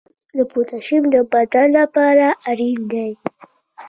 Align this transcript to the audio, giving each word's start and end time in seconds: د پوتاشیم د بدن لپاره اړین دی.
د 0.35 0.37
پوتاشیم 0.51 1.03
د 1.13 1.15
بدن 1.31 1.67
لپاره 1.79 2.27
اړین 2.49 2.79
دی. 2.93 3.09